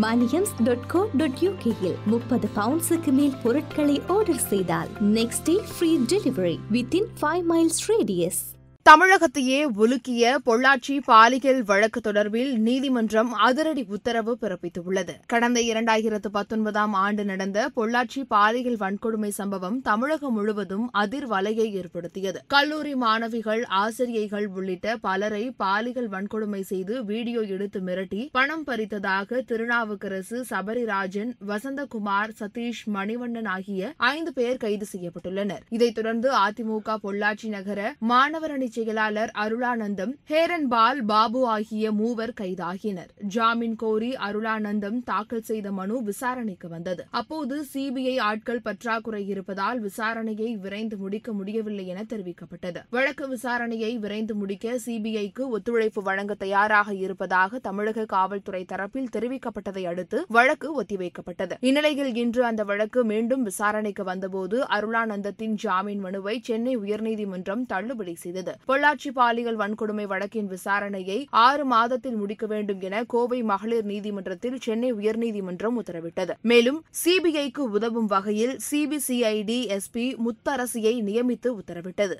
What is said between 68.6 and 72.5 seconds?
பொள்ளாச்சி பாலியல் வன்கொடுமை வழக்கின் விசாரணையை ஆறு மாதத்தில் முடிக்க